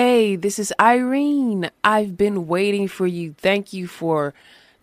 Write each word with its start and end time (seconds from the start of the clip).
Hey, 0.00 0.36
this 0.36 0.60
is 0.60 0.72
Irene. 0.78 1.72
I've 1.82 2.16
been 2.16 2.46
waiting 2.46 2.86
for 2.86 3.08
you. 3.08 3.34
Thank 3.36 3.72
you 3.72 3.88
for 3.88 4.32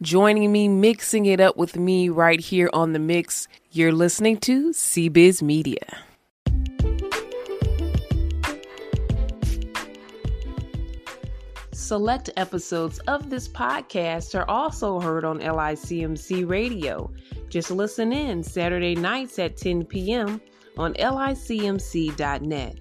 joining 0.01 0.51
me, 0.51 0.67
mixing 0.67 1.25
it 1.25 1.39
up 1.39 1.55
with 1.55 1.77
me 1.77 2.09
right 2.09 2.41
here 2.41 2.69
on 2.73 2.91
the 2.91 2.99
mix. 2.99 3.47
You're 3.71 3.93
listening 3.93 4.39
to 4.39 4.71
CBiz 4.71 5.41
Media. 5.41 5.79
Select 11.71 12.29
episodes 12.35 12.99
of 13.07 13.29
this 13.29 13.47
podcast 13.47 14.37
are 14.37 14.49
also 14.49 14.99
heard 14.99 15.23
on 15.23 15.39
LICMC 15.39 16.45
Radio. 16.45 17.09
Just 17.47 17.71
listen 17.71 18.11
in 18.11 18.43
Saturday 18.43 18.95
nights 18.95 19.39
at 19.39 19.55
10 19.55 19.85
p.m. 19.85 20.41
on 20.77 20.93
licmc.net. 20.95 22.79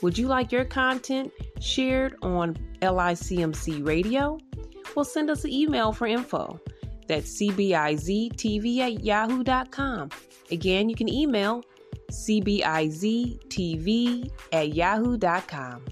Would 0.00 0.16
you 0.16 0.28
like 0.28 0.50
your 0.50 0.64
content 0.64 1.30
shared 1.60 2.16
on 2.22 2.56
LICMC 2.82 3.86
Radio? 3.86 4.38
Well, 4.94 5.04
send 5.04 5.30
us 5.30 5.44
an 5.44 5.50
email 5.50 5.92
for 5.92 6.06
info. 6.06 6.60
That's 7.06 7.40
cbiztv 7.40 8.78
at 8.78 9.04
yahoo.com. 9.04 10.10
Again, 10.50 10.88
you 10.88 10.94
can 10.94 11.08
email 11.08 11.62
cbiztv 12.10 13.10
at 14.52 14.74
yahoo.com. 14.74 15.84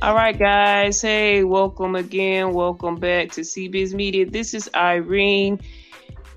All 0.00 0.14
right, 0.14 0.38
guys. 0.38 1.02
Hey, 1.02 1.42
welcome 1.42 1.96
again. 1.96 2.52
Welcome 2.52 2.96
back 2.96 3.32
to 3.32 3.40
CBiz 3.40 3.94
Media. 3.94 4.30
This 4.30 4.54
is 4.54 4.70
Irene, 4.72 5.60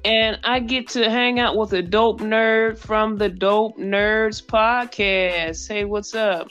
and 0.05 0.39
I 0.43 0.59
get 0.59 0.87
to 0.89 1.09
hang 1.09 1.39
out 1.39 1.57
with 1.57 1.73
a 1.73 1.81
dope 1.81 2.21
nerd 2.21 2.77
from 2.77 3.17
the 3.17 3.29
Dope 3.29 3.77
Nerds 3.77 4.43
podcast. 4.43 5.67
Hey, 5.67 5.85
what's 5.85 6.15
up? 6.15 6.47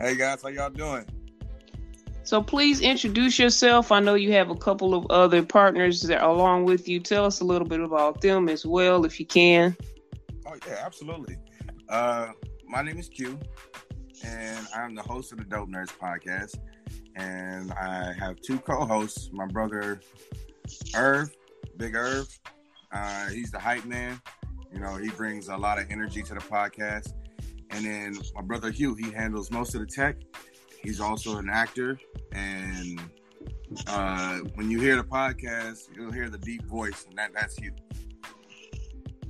Hey, 0.00 0.16
guys. 0.16 0.42
How 0.42 0.48
y'all 0.48 0.70
doing? 0.70 1.04
So, 2.22 2.42
please 2.42 2.80
introduce 2.80 3.38
yourself. 3.38 3.92
I 3.92 4.00
know 4.00 4.14
you 4.14 4.32
have 4.32 4.50
a 4.50 4.56
couple 4.56 4.94
of 4.94 5.06
other 5.10 5.42
partners 5.42 6.02
that 6.02 6.20
are 6.20 6.30
along 6.30 6.64
with 6.64 6.88
you. 6.88 7.00
Tell 7.00 7.24
us 7.24 7.40
a 7.40 7.44
little 7.44 7.68
bit 7.68 7.80
about 7.80 8.20
them 8.20 8.48
as 8.48 8.66
well, 8.66 9.04
if 9.04 9.20
you 9.20 9.26
can. 9.26 9.76
Oh, 10.46 10.56
yeah, 10.66 10.82
absolutely. 10.84 11.36
Uh, 11.88 12.32
my 12.66 12.82
name 12.82 12.98
is 12.98 13.08
Q 13.08 13.38
and 14.26 14.66
I'm 14.74 14.94
the 14.94 15.02
host 15.02 15.32
of 15.32 15.38
the 15.38 15.44
Dope 15.44 15.68
Nerds 15.68 15.96
podcast. 15.96 16.56
And 17.14 17.72
I 17.72 18.12
have 18.18 18.40
two 18.40 18.58
co-hosts. 18.58 19.30
My 19.32 19.46
brother 19.46 20.00
Irv, 20.94 21.30
Big 21.76 21.94
Irv. 21.94 22.28
Uh, 22.96 23.28
he's 23.28 23.50
the 23.50 23.58
hype 23.58 23.84
man. 23.84 24.20
You 24.72 24.80
know, 24.80 24.96
he 24.96 25.10
brings 25.10 25.48
a 25.48 25.56
lot 25.56 25.78
of 25.78 25.90
energy 25.90 26.22
to 26.22 26.34
the 26.34 26.40
podcast. 26.40 27.12
And 27.70 27.84
then 27.84 28.18
my 28.34 28.42
brother 28.42 28.70
Hugh, 28.70 28.94
he 28.94 29.10
handles 29.10 29.50
most 29.50 29.74
of 29.74 29.80
the 29.80 29.86
tech. 29.86 30.16
He's 30.82 31.00
also 31.00 31.38
an 31.38 31.48
actor. 31.50 31.98
And 32.32 33.00
uh, 33.86 34.38
when 34.54 34.70
you 34.70 34.80
hear 34.80 34.96
the 34.96 35.04
podcast, 35.04 35.88
you'll 35.94 36.12
hear 36.12 36.30
the 36.30 36.38
deep 36.38 36.64
voice, 36.64 37.06
and 37.08 37.18
that, 37.18 37.32
that's 37.34 37.56
Hugh. 37.56 37.74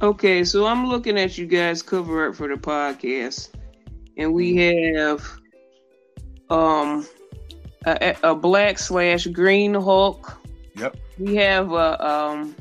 Okay, 0.02 0.44
so 0.44 0.66
I'm 0.66 0.86
looking 0.86 1.18
at 1.18 1.38
you 1.38 1.46
guys 1.46 1.82
cover 1.82 2.24
art 2.24 2.36
for 2.36 2.48
the 2.48 2.56
podcast 2.56 3.56
and 4.16 4.32
we 4.32 4.56
have 4.56 5.28
um 6.50 7.06
a, 7.86 8.16
a 8.22 8.34
black 8.34 8.78
slash 8.78 9.26
green 9.28 9.74
Hulk. 9.74 10.36
Yep. 10.76 10.96
We 11.18 11.36
have 11.36 11.72
a 11.72 12.06
um 12.06 12.56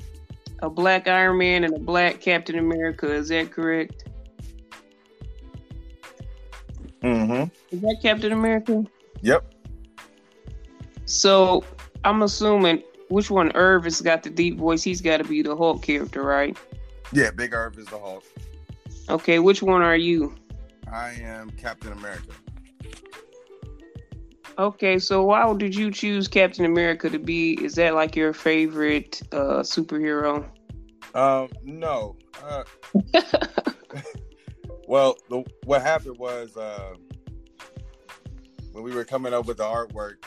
a 0.60 0.70
black 0.70 1.08
Iron 1.08 1.38
Man 1.38 1.64
and 1.64 1.76
a 1.76 1.80
black 1.80 2.22
Captain 2.22 2.58
America. 2.58 3.12
Is 3.12 3.30
that 3.30 3.52
correct? 3.52 4.06
Mm-hmm. 7.04 7.76
Is 7.76 7.82
that 7.82 7.98
Captain 8.02 8.32
America? 8.32 8.84
Yep. 9.22 9.54
So 11.06 11.64
I'm 12.04 12.24
assuming 12.24 12.84
which 13.10 13.30
one 13.30 13.52
Irv 13.56 13.84
has 13.84 14.02
got 14.02 14.24
the 14.24 14.30
deep 14.30 14.58
voice. 14.58 14.82
He's 14.82 15.02
got 15.02 15.18
to 15.18 15.24
be 15.24 15.42
the 15.42 15.56
Hulk 15.56 15.84
character, 15.84 16.24
right? 16.24 16.58
Yeah, 17.12 17.32
Big 17.32 17.54
Irv 17.54 17.78
is 17.78 17.86
the 17.86 18.00
Hulk. 18.00 18.24
Okay, 19.10 19.40
which 19.40 19.62
one 19.62 19.82
are 19.82 19.96
you? 19.96 20.36
I 20.92 21.12
am 21.22 21.52
Captain 21.52 21.92
America. 21.92 22.34
Okay, 24.58 25.00
so 25.00 25.24
why 25.24 25.54
did 25.56 25.76
you 25.76 25.92
choose 25.92 26.28
Captain 26.28 26.66
America 26.66 27.10
to 27.10 27.20
be? 27.20 27.54
Is 27.64 27.76
that 27.76 27.94
like 27.94 28.16
your 28.16 28.34
favorite 28.34 29.22
uh, 29.32 29.60
superhero? 29.62 30.50
Um, 31.14 31.50
no. 31.64 32.16
Uh, 32.44 32.64
well, 34.88 35.18
the, 35.30 35.44
what 35.66 35.82
happened 35.82 36.18
was 36.18 36.56
uh, 36.56 36.96
when 38.72 38.84
we 38.84 38.94
were 38.94 39.06
coming 39.06 39.34
up 39.34 39.46
with 39.46 39.58
the 39.58 39.64
artwork, 39.64 40.24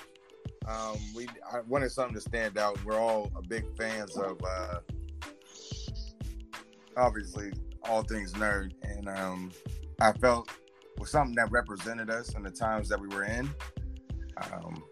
um, 0.66 0.98
we 1.14 1.26
I 1.50 1.60
wanted 1.60 1.90
something 1.90 2.14
to 2.14 2.20
stand 2.20 2.58
out. 2.58 2.82
We're 2.84 3.00
all 3.00 3.32
big 3.48 3.64
fans 3.78 4.14
of 4.16 4.38
uh, 4.46 4.80
obviously 6.98 7.52
all 7.84 8.02
things 8.02 8.34
nerd, 8.34 8.72
and 8.82 9.08
um, 9.08 9.52
I 10.00 10.12
felt 10.12 10.50
was 10.98 11.10
something 11.10 11.34
that 11.36 11.50
represented 11.50 12.10
us 12.10 12.34
in 12.34 12.42
the 12.42 12.50
times 12.50 12.88
that 12.88 13.00
we 13.00 13.08
were 13.08 13.24
in. 13.24 13.48
Um, 14.52 14.82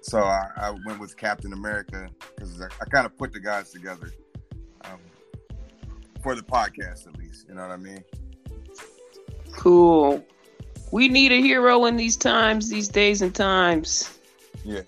so 0.00 0.18
I, 0.20 0.48
I, 0.56 0.70
went 0.84 0.98
with 0.98 1.16
Captain 1.16 1.52
America 1.52 2.08
because 2.34 2.60
I, 2.60 2.66
I 2.80 2.84
kind 2.86 3.06
of 3.06 3.16
put 3.16 3.32
the 3.32 3.40
guys 3.40 3.70
together 3.70 4.10
um, 4.84 4.98
for 6.22 6.34
the 6.34 6.42
podcast, 6.42 7.06
at 7.06 7.16
least. 7.16 7.48
You 7.48 7.54
know 7.54 7.62
what 7.62 7.70
I 7.70 7.76
mean? 7.76 8.04
Cool. 9.52 10.24
We 10.90 11.08
need 11.08 11.32
a 11.32 11.40
hero 11.40 11.86
in 11.86 11.96
these 11.96 12.16
times, 12.16 12.68
these 12.68 12.88
days 12.88 13.22
and 13.22 13.34
times. 13.34 14.18
Yeah, 14.64 14.82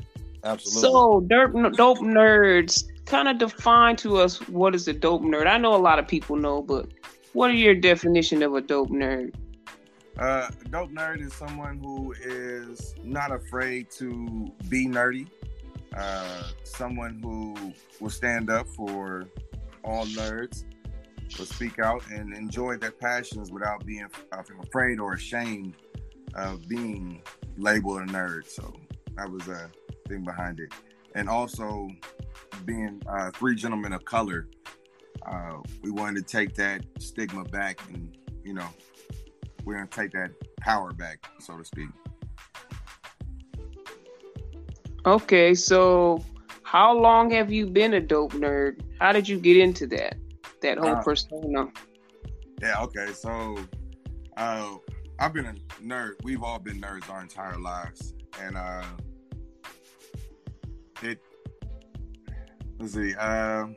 absolutely. 0.45 0.81
So, 0.81 1.21
dope, 1.21 1.77
dope 1.77 1.99
nerds, 1.99 2.85
kind 3.07 3.29
of 3.29 3.39
define 3.39 3.97
to 3.97 4.19
us 4.19 4.39
what 4.49 4.75
is 4.75 4.89
a 4.89 4.93
dope 4.93 5.23
nerd. 5.23 5.47
I 5.47 5.59
know 5.59 5.75
a 5.75 5.79
lot 5.79 5.99
of 5.99 6.07
people 6.07 6.37
know, 6.37 6.61
but 6.61 6.89
what 7.33 7.51
are 7.51 7.55
your 7.55 7.75
definition 7.75 8.43
of 8.43 8.55
a 8.55 8.61
dope 8.61 8.91
nerd? 8.91 9.35
Uh, 10.19 10.49
dope 10.71 10.91
nerd 10.91 11.21
is 11.21 11.33
someone 11.35 11.79
who 11.79 12.15
is 12.25 12.95
not 13.03 13.33
afraid 13.33 13.91
to 13.91 14.53
be 14.69 14.87
nerdy. 14.87 15.27
Uh, 15.97 16.45
someone 16.63 17.21
who 17.23 17.73
will 18.01 18.11
stand 18.11 18.51
up 18.51 18.67
for 18.69 19.27
all 19.85 20.07
nerds, 20.07 20.65
will 21.39 21.47
speak 21.47 21.79
out 21.79 22.03
and 22.11 22.35
enjoy 22.35 22.77
their 22.77 22.91
passions 22.91 23.51
without 23.51 23.85
being 23.85 24.07
afraid 24.63 25.01
or 25.01 25.15
ashamed 25.15 25.75
of 26.35 26.67
being 26.69 27.21
labeled 27.57 28.03
a 28.03 28.07
nerd. 28.07 28.49
So 28.49 28.75
that 29.17 29.31
was 29.31 29.47
a 29.49 29.71
thing 30.09 30.23
behind 30.23 30.61
it. 30.61 30.73
And 31.15 31.29
also 31.29 31.89
being 32.65 33.03
uh, 33.09 33.31
three 33.33 33.55
gentlemen 33.55 33.93
of 33.93 34.05
color 34.05 34.49
uh, 35.27 35.59
we 35.83 35.91
wanted 35.91 36.27
to 36.27 36.33
take 36.37 36.55
that 36.55 36.85
stigma 36.99 37.45
back 37.45 37.81
and 37.89 38.17
you 38.45 38.53
know 38.53 38.69
we're 39.65 39.75
gonna 39.75 39.87
take 39.87 40.13
that 40.13 40.31
power 40.61 40.93
back 40.93 41.25
so 41.41 41.57
to 41.59 41.65
speak. 41.65 41.89
Okay 45.07 45.55
so 45.55 46.25
how 46.63 46.97
long 46.97 47.31
have 47.31 47.53
you 47.53 47.67
been 47.67 47.95
a 47.95 48.01
dope 48.01 48.33
nerd? 48.33 48.81
How 49.01 49.13
did 49.13 49.29
you 49.29 49.39
get 49.39 49.57
into 49.57 49.87
that 49.89 50.17
that 50.61 50.79
whole 50.79 50.97
uh, 50.97 51.03
persona? 51.03 51.69
Yeah 52.61 52.83
okay 52.83 53.13
so 53.13 53.59
uh, 54.37 54.75
i've 55.19 55.33
been 55.33 55.47
a 55.47 55.55
nerd. 55.83 56.13
We've 56.23 56.43
all 56.43 56.59
been 56.59 56.81
nerds 56.81 57.09
our 57.11 57.23
entire 57.23 57.59
lives 57.59 58.15
and 58.41 58.57
uh 58.57 58.85
it 61.03 61.21
let's 62.79 62.95
see 62.95 63.15
um 63.15 63.77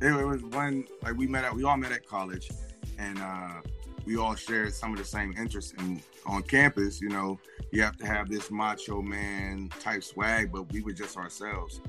it, 0.00 0.08
it 0.08 0.26
was 0.26 0.42
one 0.42 0.84
like 1.02 1.16
we 1.16 1.26
met 1.26 1.44
at 1.44 1.54
we 1.54 1.64
all 1.64 1.76
met 1.76 1.92
at 1.92 2.06
college, 2.06 2.50
and 2.98 3.18
uh, 3.18 3.60
we 4.06 4.16
all 4.16 4.36
shared 4.36 4.72
some 4.72 4.92
of 4.92 4.98
the 4.98 5.04
same 5.04 5.34
interests. 5.36 5.74
And 5.78 6.00
on 6.24 6.42
campus, 6.42 7.00
you 7.00 7.08
know, 7.08 7.38
you 7.72 7.82
have 7.82 7.96
to 7.98 8.06
have 8.06 8.30
this 8.30 8.50
macho 8.50 9.02
man 9.02 9.68
type 9.80 10.02
swag, 10.02 10.52
but 10.52 10.72
we 10.72 10.80
were 10.80 10.92
just 10.92 11.16
ourselves. 11.16 11.80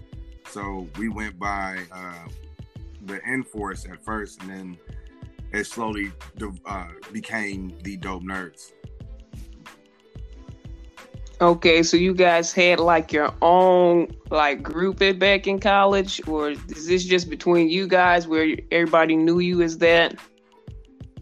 So 0.49 0.87
we 0.97 1.09
went 1.09 1.37
by 1.37 1.83
uh, 1.91 2.27
the 3.05 3.21
N-Force 3.25 3.85
at 3.85 4.03
first, 4.03 4.41
and 4.41 4.49
then 4.49 4.77
it 5.51 5.65
slowly 5.65 6.11
uh, 6.65 6.87
became 7.11 7.77
the 7.83 7.95
Dope 7.97 8.23
Nerds. 8.23 8.73
Okay, 11.39 11.83
so 11.83 11.97
you 11.97 12.15
guys 12.15 12.51
had 12.51 12.79
like 12.79 13.13
your 13.13 13.31
own 13.43 14.07
like 14.31 14.63
group 14.63 15.03
at 15.03 15.19
back 15.19 15.45
in 15.45 15.59
college, 15.59 16.19
or 16.27 16.49
is 16.51 16.87
this 16.87 17.05
just 17.05 17.29
between 17.29 17.69
you 17.69 17.87
guys 17.87 18.27
where 18.27 18.55
everybody 18.71 19.15
knew 19.15 19.37
you 19.37 19.61
as 19.61 19.77
that? 19.77 20.15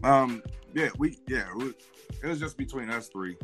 Um, 0.02 0.42
yeah, 0.76 0.90
we 0.98 1.16
yeah, 1.26 1.48
it 1.48 1.56
was, 1.56 1.74
it 2.22 2.26
was 2.26 2.38
just 2.38 2.58
between 2.58 2.90
us 2.90 3.08
three. 3.08 3.38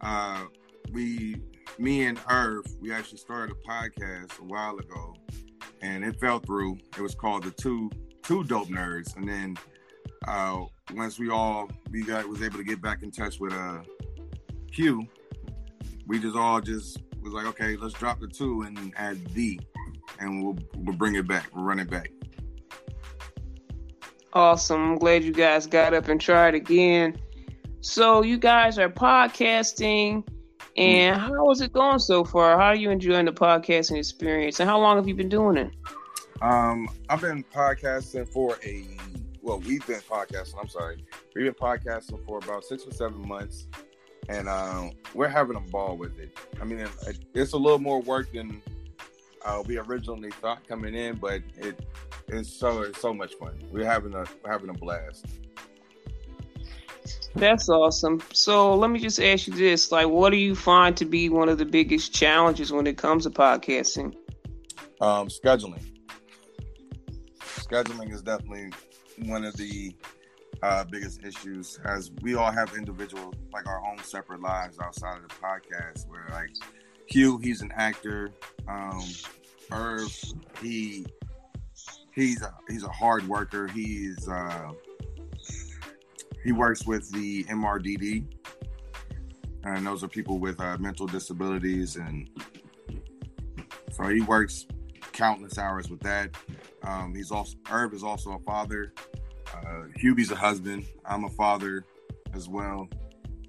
Uh, 0.00 0.44
we, 0.90 1.36
me 1.78 2.06
and 2.06 2.18
Irv, 2.30 2.64
we 2.80 2.90
actually 2.92 3.18
started 3.18 3.54
a 3.54 3.68
podcast 3.70 4.38
a 4.38 4.44
while 4.44 4.78
ago, 4.78 5.14
and 5.82 6.02
it 6.02 6.18
fell 6.18 6.38
through. 6.38 6.78
It 6.96 7.02
was 7.02 7.14
called 7.14 7.44
the 7.44 7.50
Two 7.50 7.90
two 8.22 8.42
dope 8.44 8.68
nerds, 8.68 9.14
and 9.16 9.28
then 9.28 9.58
uh, 10.26 10.64
once 10.94 11.18
we 11.18 11.28
all 11.28 11.70
we 11.90 12.04
got 12.04 12.26
was 12.26 12.42
able 12.42 12.56
to 12.56 12.64
get 12.64 12.80
back 12.80 13.02
in 13.02 13.10
touch 13.10 13.38
with 13.38 13.52
uh 13.52 13.80
Q, 14.72 15.06
we 16.06 16.18
just 16.18 16.36
all 16.36 16.62
just 16.62 17.02
was 17.20 17.34
like, 17.34 17.44
okay, 17.48 17.76
let's 17.76 17.92
drop 17.92 18.18
the 18.18 18.28
two 18.28 18.62
and 18.62 18.94
add 18.96 19.34
D, 19.34 19.60
and 20.20 20.42
we'll 20.42 20.56
we'll 20.74 20.96
bring 20.96 21.16
it 21.16 21.28
back. 21.28 21.50
We'll 21.54 21.64
run 21.64 21.80
it 21.80 21.90
back. 21.90 22.10
Awesome. 24.32 24.92
I'm 24.92 24.98
glad 24.98 25.24
you 25.24 25.32
guys 25.32 25.66
got 25.66 25.94
up 25.94 26.08
and 26.08 26.20
tried 26.20 26.54
again. 26.54 27.18
So 27.80 28.22
you 28.22 28.38
guys 28.38 28.78
are 28.78 28.90
podcasting, 28.90 30.26
and 30.76 31.16
mm. 31.16 31.18
how 31.18 31.50
is 31.50 31.60
it 31.60 31.72
going 31.72 31.98
so 31.98 32.24
far? 32.24 32.58
How 32.58 32.66
are 32.66 32.76
you 32.76 32.90
enjoying 32.90 33.24
the 33.24 33.32
podcasting 33.32 33.96
experience, 33.96 34.60
and 34.60 34.68
how 34.68 34.78
long 34.78 34.96
have 34.96 35.08
you 35.08 35.14
been 35.14 35.28
doing 35.30 35.56
it? 35.56 35.70
Um, 36.42 36.88
I've 37.08 37.20
been 37.20 37.42
podcasting 37.42 38.28
for 38.28 38.58
a 38.64 38.84
well, 39.40 39.60
we've 39.60 39.86
been 39.86 40.00
podcasting. 40.00 40.60
I'm 40.60 40.68
sorry, 40.68 41.04
we've 41.34 41.46
been 41.46 41.54
podcasting 41.54 42.24
for 42.26 42.38
about 42.38 42.64
six 42.64 42.86
or 42.86 42.90
seven 42.90 43.26
months, 43.26 43.66
and 44.28 44.46
um, 44.46 44.90
we're 45.14 45.28
having 45.28 45.56
a 45.56 45.60
ball 45.60 45.96
with 45.96 46.18
it. 46.18 46.36
I 46.60 46.64
mean, 46.64 46.80
it, 46.80 47.18
it's 47.32 47.52
a 47.52 47.56
little 47.56 47.78
more 47.78 48.02
work 48.02 48.32
than 48.32 48.60
uh, 49.48 49.62
we 49.66 49.78
originally 49.78 50.30
thought 50.30 50.66
coming 50.68 50.94
in, 50.94 51.16
but 51.16 51.42
it's 52.26 52.52
so 52.52 52.82
it's 52.82 53.00
so 53.00 53.14
much 53.14 53.34
fun. 53.34 53.58
We're 53.72 53.86
having 53.86 54.12
a 54.14 54.24
we're 54.44 54.52
having 54.52 54.68
a 54.68 54.74
blast. 54.74 55.26
That's 57.34 57.68
awesome. 57.68 58.20
So 58.32 58.74
let 58.74 58.90
me 58.90 58.98
just 58.98 59.20
ask 59.20 59.46
you 59.46 59.54
this: 59.54 59.90
like, 59.90 60.08
what 60.08 60.30
do 60.30 60.36
you 60.36 60.54
find 60.54 60.96
to 60.98 61.06
be 61.06 61.30
one 61.30 61.48
of 61.48 61.56
the 61.56 61.64
biggest 61.64 62.12
challenges 62.12 62.72
when 62.72 62.86
it 62.86 62.98
comes 62.98 63.24
to 63.24 63.30
podcasting? 63.30 64.14
Um, 65.00 65.28
scheduling. 65.28 65.84
Scheduling 67.40 68.12
is 68.12 68.22
definitely 68.22 68.70
one 69.24 69.44
of 69.44 69.56
the 69.56 69.94
uh, 70.62 70.84
biggest 70.84 71.24
issues, 71.24 71.78
as 71.84 72.10
we 72.20 72.34
all 72.34 72.50
have 72.50 72.76
individual, 72.76 73.32
like 73.52 73.66
our 73.66 73.82
own 73.86 73.98
separate 74.02 74.42
lives 74.42 74.78
outside 74.80 75.16
of 75.16 75.22
the 75.22 75.34
podcast. 75.34 76.06
Where 76.08 76.26
like 76.32 76.50
Q, 77.08 77.38
he's 77.38 77.62
an 77.62 77.72
actor. 77.74 78.30
Um, 78.68 79.02
Irv, 79.72 80.12
he 80.62 81.06
he's 82.14 82.42
a, 82.42 82.54
he's 82.68 82.84
a 82.84 82.88
hard 82.88 83.26
worker. 83.28 83.68
He's 83.68 84.28
uh, 84.28 84.72
he 86.44 86.52
works 86.52 86.86
with 86.86 87.10
the 87.12 87.44
MRDD, 87.44 88.24
and 89.64 89.86
those 89.86 90.04
are 90.04 90.08
people 90.08 90.38
with 90.38 90.60
uh, 90.60 90.76
mental 90.78 91.06
disabilities, 91.06 91.96
and 91.96 92.28
so 93.92 94.04
he 94.08 94.20
works 94.20 94.66
countless 95.12 95.58
hours 95.58 95.90
with 95.90 96.00
that. 96.00 96.30
Um, 96.82 97.14
he's 97.14 97.30
also 97.30 97.56
Irv 97.70 97.94
is 97.94 98.02
also 98.02 98.32
a 98.32 98.38
father. 98.40 98.92
Uh, 99.54 99.84
Hubie's 99.96 100.30
a 100.30 100.36
husband. 100.36 100.86
I'm 101.04 101.24
a 101.24 101.30
father 101.30 101.84
as 102.34 102.48
well, 102.48 102.88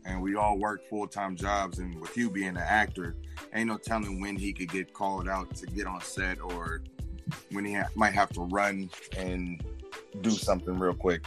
and 0.10 0.22
we 0.22 0.36
all 0.36 0.58
work 0.58 0.84
full 0.90 1.08
time 1.08 1.36
jobs. 1.36 1.80
And 1.80 2.00
with 2.02 2.14
Hugh 2.14 2.30
being 2.30 2.50
an 2.50 2.58
actor, 2.58 3.16
ain't 3.54 3.68
no 3.68 3.78
telling 3.78 4.20
when 4.20 4.36
he 4.36 4.52
could 4.52 4.70
get 4.70 4.94
called 4.94 5.30
out 5.30 5.54
to 5.56 5.66
get 5.68 5.86
on 5.86 6.02
set 6.02 6.42
or 6.42 6.82
when 7.52 7.64
he 7.64 7.74
ha- 7.74 7.90
might 7.96 8.14
have 8.14 8.30
to 8.32 8.42
run 8.42 8.90
and 9.16 9.64
do 10.22 10.32
something 10.32 10.78
real 10.78 10.94
quick. 10.94 11.26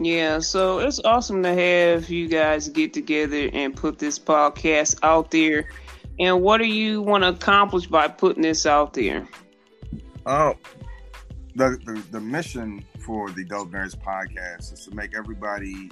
Yeah, 0.00 0.40
so 0.40 0.80
it's 0.80 1.00
awesome 1.04 1.42
to 1.44 1.54
have 1.54 2.10
you 2.10 2.28
guys 2.28 2.68
get 2.68 2.92
together 2.92 3.48
and 3.52 3.76
put 3.76 3.98
this 3.98 4.18
podcast 4.18 4.98
out 5.04 5.30
there. 5.30 5.70
And 6.18 6.42
what 6.42 6.58
do 6.58 6.64
you 6.64 7.00
want 7.00 7.22
to 7.22 7.28
accomplish 7.28 7.86
by 7.86 8.08
putting 8.08 8.42
this 8.42 8.66
out 8.66 8.92
there? 8.92 9.28
Oh, 10.26 10.54
the, 11.54 11.78
the, 11.84 12.02
the 12.10 12.20
mission 12.20 12.84
for 12.98 13.30
the 13.30 13.44
Dope 13.44 13.70
Nerds 13.70 13.96
podcast 13.96 14.72
is 14.72 14.86
to 14.86 14.94
make 14.94 15.14
everybody, 15.16 15.90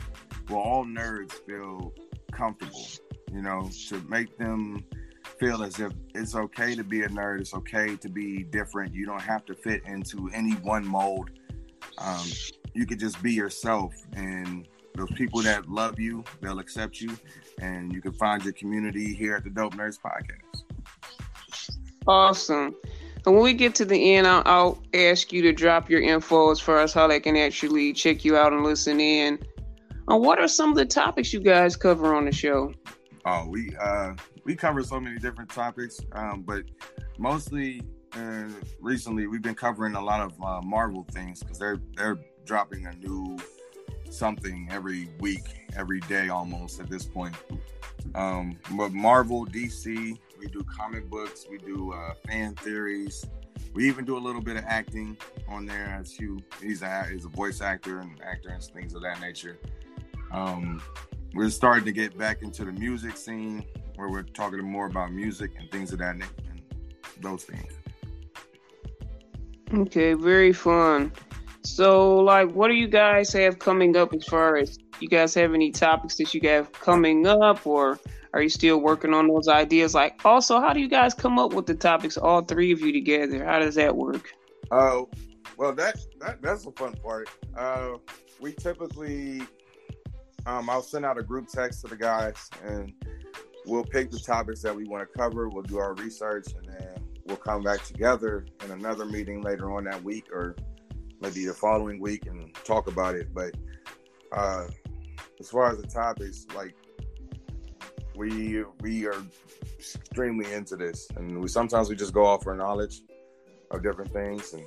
well, 0.49 0.61
all 0.61 0.85
nerds 0.85 1.33
feel 1.33 1.93
comfortable. 2.33 2.87
You 3.33 3.43
know, 3.43 3.71
to 3.89 4.01
make 4.09 4.37
them 4.37 4.85
feel 5.39 5.63
as 5.63 5.81
if 5.81 5.93
it's 6.15 6.35
okay 6.35 6.75
to 6.75 6.85
be 6.85 7.03
a 7.03 7.09
nerd. 7.09 7.41
It's 7.41 7.55
okay 7.55 7.97
to 7.97 8.09
be 8.09 8.45
different. 8.45 8.95
You 8.95 9.07
don't 9.07 9.23
have 9.23 9.45
to 9.47 9.55
fit 9.55 9.83
into 9.87 10.31
any 10.33 10.53
one 10.53 10.87
mold. 10.87 11.31
Um, 11.99 12.27
you 12.75 12.87
could 12.87 12.99
just 12.99 13.23
be 13.23 13.33
yourself, 13.33 13.95
and 14.15 14.69
those 14.95 15.11
people 15.13 15.43
that 15.43 15.69
love 15.69 15.99
you, 15.99 16.25
they'll 16.41 16.59
accept 16.59 17.01
you, 17.01 17.17
and 17.61 17.93
you 17.93 18.01
can 18.01 18.13
find 18.13 18.45
your 18.45 18.53
community 18.53 19.15
here 19.15 19.35
at 19.35 19.45
the 19.45 19.51
Dope 19.51 19.75
Nerds 19.75 19.99
Podcast. 20.01 20.63
Awesome. 22.07 22.75
And 23.25 23.35
when 23.35 23.45
we 23.45 23.55
get 23.55 23.75
to 23.77 23.85
the 23.85 24.15
end, 24.15 24.27
I'll, 24.27 24.43
I'll, 24.47 24.83
ask 24.95 25.33
you 25.33 25.43
to 25.43 25.53
drop 25.53 25.89
your 25.89 26.01
info 26.01 26.51
as 26.51 26.61
far 26.61 26.81
as 26.81 26.93
how 26.93 27.07
they 27.07 27.21
can 27.21 27.37
actually 27.37 27.93
check 27.93 28.25
you 28.25 28.37
out 28.37 28.53
and 28.53 28.65
listen 28.65 29.01
in. 29.01 29.39
And 30.09 30.23
what 30.23 30.39
are 30.39 30.49
some 30.49 30.71
of 30.71 30.77
the 30.77 30.87
topics 30.87 31.33
you 31.33 31.41
guys 31.41 31.77
cover 31.77 32.15
on 32.15 32.25
the 32.25 32.33
show? 32.33 32.73
Oh, 33.25 33.47
we 33.49 33.75
uh, 33.81 34.15
we 34.45 34.57
cover 34.57 34.83
so 34.83 35.01
many 35.01 35.19
different 35.19 35.51
topics, 35.51 36.01
um, 36.13 36.43
but 36.43 36.65
mostly 37.19 37.83
uh, 38.17 38.49
recently 38.81 39.27
we've 39.27 39.43
been 39.43 39.55
covering 39.55 39.95
a 39.95 40.03
lot 40.03 40.21
of 40.21 40.43
uh, 40.43 40.61
Marvel 40.61 41.07
things 41.13 41.41
because 41.41 41.59
they're 41.59 41.81
they're 41.97 42.19
dropping 42.45 42.87
a 42.87 42.93
new 42.95 43.39
something 44.11 44.69
every 44.71 45.09
week, 45.21 45.67
every 45.77 46.01
day 46.01 46.29
almost 46.29 46.81
at 46.81 46.91
this 46.91 47.05
point. 47.05 47.35
Um, 48.15 48.59
but 48.73 48.93
Marvel, 48.93 49.47
DC, 49.47 50.19
we 50.39 50.47
do 50.49 50.63
comic 50.65 51.09
books, 51.09 51.47
we 51.49 51.59
do 51.59 51.93
uh, 51.93 52.15
fan 52.27 52.55
theories. 52.57 53.25
We 53.75 53.89
even 53.89 54.05
do 54.05 54.19
a 54.19 54.21
little 54.21 54.43
bit 54.43 54.57
of 54.57 54.65
acting 54.67 55.17
on 55.49 55.65
there 55.65 55.97
as 55.99 56.13
Hugh. 56.13 56.41
He's 56.61 56.83
a 56.83 57.07
he's 57.11 57.25
a 57.25 57.29
voice 57.29 57.61
actor 57.61 58.01
and 58.01 58.21
actor 58.23 58.51
and 58.51 58.63
things 58.63 58.95
of 58.95 59.03
that 59.03 59.21
nature. 59.21 59.59
Um, 60.33 60.83
we're 61.35 61.51
starting 61.51 61.85
to 61.85 61.93
get 61.93 62.17
back 62.17 62.43
into 62.43 62.65
the 62.65 62.73
music 62.73 63.17
scene 63.17 63.65
where 63.97 64.09
we're 64.09 64.23
talking 64.23 64.63
more 64.63 64.87
about 64.87 65.13
music 65.13 65.53
and 65.59 65.71
things 65.71 65.93
of 65.93 65.99
that 65.99 66.17
nature 66.17 66.31
and 66.51 66.63
those 67.21 67.45
things. 67.45 67.73
Okay, 69.73 70.15
very 70.15 70.53
fun. 70.53 71.13
So, 71.65 72.17
like, 72.17 72.51
what 72.53 72.69
do 72.69 72.75
you 72.75 72.89
guys 72.89 73.33
have 73.33 73.59
coming 73.59 73.97
up 73.97 74.13
as 74.13 74.25
far 74.25 74.57
as 74.57 74.79
you 75.01 75.09
guys 75.09 75.35
have 75.35 75.55
any 75.55 75.71
topics 75.71 76.17
that 76.17 76.35
you 76.35 76.41
have 76.49 76.73
coming 76.73 77.27
up, 77.27 77.67
or 77.67 77.99
are 78.35 78.43
you 78.43 78.49
still 78.49 78.79
working 78.79 79.15
on 79.15 79.29
those 79.29 79.49
ideas? 79.49 79.95
Like, 79.95 80.25
also, 80.25 80.61
how 80.61 80.73
do 80.73 80.81
you 80.81 80.89
guys 80.89 81.15
come 81.15 81.39
up 81.39 81.55
with 81.55 81.67
the 81.67 81.75
topics, 81.75 82.17
all 82.17 82.43
three 82.43 82.73
of 82.73 82.81
you 82.81 82.93
together? 82.93 83.45
How 83.45 83.59
does 83.61 83.75
that 83.77 83.97
work? 83.97 84.35
Oh, 84.71 85.09
uh, 85.13 85.17
well, 85.57 85.75
that, 85.75 85.97
that 86.21 86.43
that's 86.43 86.65
the 86.65 86.73
fun 86.73 86.95
part. 86.95 87.29
Uh, 87.57 87.99
we 88.41 88.53
typically, 88.53 89.43
um, 90.47 90.69
I'll 90.69 90.83
send 90.83 91.05
out 91.05 91.19
a 91.19 91.23
group 91.23 91.49
text 91.49 91.83
to 91.83 91.89
the 91.89 91.97
guys, 91.97 92.51
and 92.65 92.93
we'll 93.67 93.85
pick 93.85 94.11
the 94.11 94.19
topics 94.19 94.63
that 94.63 94.75
we 94.75 94.85
want 94.85 95.09
to 95.09 95.19
cover. 95.19 95.49
We'll 95.49 95.63
do 95.63 95.79
our 95.79 95.95
research, 95.95 96.47
and 96.57 96.69
then 96.69 97.05
we'll 97.27 97.37
come 97.37 97.63
back 97.63 97.85
together 97.85 98.47
in 98.65 98.71
another 98.73 99.05
meeting 99.05 99.43
later 99.43 99.73
on 99.73 99.85
that 99.85 100.03
week, 100.03 100.27
or 100.33 100.57
maybe 101.21 101.47
the 101.47 101.55
following 101.55 102.01
week 102.01 102.27
and 102.27 102.55
talk 102.65 102.89
about 102.89 103.15
it. 103.15 103.33
But 103.33 103.55
uh, 104.33 104.67
as 105.39 105.51
far 105.51 105.71
as 105.71 105.81
the 105.81 105.87
topics, 105.87 106.47
like 106.57 106.75
we 108.17 108.65
we 108.81 109.07
are 109.07 109.23
extremely 109.79 110.53
into 110.53 110.77
this, 110.77 111.09
and 111.17 111.41
we 111.41 111.49
sometimes 111.49 111.89
we 111.89 111.97
just 111.97 112.13
go 112.13 112.27
off 112.27 112.47
our 112.47 112.57
knowledge 112.57 113.03
of 113.71 113.83
different 113.83 114.13
things, 114.13 114.53
and 114.53 114.65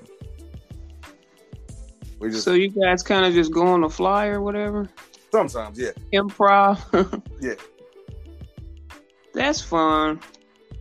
we 2.20 2.30
just. 2.30 2.44
So 2.44 2.54
you 2.54 2.70
guys 2.70 3.04
kind 3.04 3.26
of 3.26 3.34
just 3.34 3.52
go 3.52 3.68
on 3.68 3.82
the 3.82 3.90
fly 3.90 4.28
or 4.28 4.42
whatever. 4.42 4.90
Sometimes, 5.36 5.78
yeah. 5.78 5.92
Improv. 6.14 7.22
yeah. 7.42 7.56
That's 9.34 9.60
fun. 9.60 10.22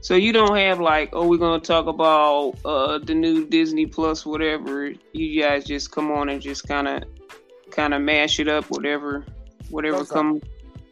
So 0.01 0.15
you 0.15 0.33
don't 0.33 0.57
have 0.57 0.79
like, 0.79 1.11
oh, 1.13 1.27
we're 1.27 1.39
gonna 1.39 1.61
talk 1.61 1.87
about 1.87 2.55
uh, 2.65 2.99
the 2.99 3.15
new 3.15 3.49
Disney 3.49 3.87
Plus, 3.87 4.25
whatever. 4.25 4.93
You 5.13 5.43
guys 5.43 5.65
just 5.65 5.91
come 5.91 6.13
on 6.13 6.29
and 6.29 6.41
just 6.41 6.69
kind 6.69 6.87
of, 6.87 7.03
kind 7.73 7.95
of 7.95 8.03
mash 8.03 8.39
it 8.39 8.47
up, 8.47 8.67
whatever, 8.67 9.25
whatever 9.71 10.05
comes. 10.05 10.45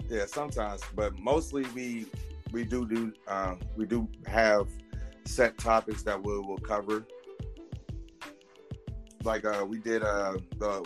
Yeah, 0.08 0.26
sometimes, 0.26 0.80
but 0.96 1.16
mostly 1.20 1.64
we 1.72 2.06
we 2.50 2.64
do 2.64 2.84
do 2.88 3.12
um, 3.28 3.60
we 3.76 3.86
do 3.86 4.08
have 4.26 4.66
set 5.24 5.56
topics 5.56 6.02
that 6.02 6.20
we 6.20 6.36
will 6.40 6.58
cover. 6.58 7.06
Like 9.22 9.44
uh, 9.44 9.64
we 9.68 9.78
did 9.78 10.02
uh, 10.02 10.38
the 10.58 10.84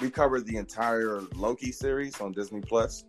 we 0.00 0.10
covered 0.10 0.46
the 0.46 0.56
entire 0.56 1.20
Loki 1.34 1.72
series 1.72 2.20
on 2.20 2.32
Disney 2.32 2.60
Plus, 2.60 3.04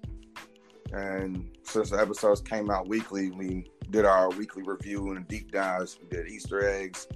and 0.91 1.51
since 1.63 1.91
the 1.91 1.97
episodes 1.97 2.41
came 2.41 2.71
out 2.71 2.87
weekly, 2.87 3.29
we 3.31 3.69
did 3.91 4.05
our 4.05 4.29
weekly 4.31 4.63
review 4.63 5.11
and 5.11 5.27
deep 5.27 5.51
dives. 5.51 5.99
We 6.01 6.07
did 6.07 6.27
Easter 6.27 6.67
eggs, 6.67 7.07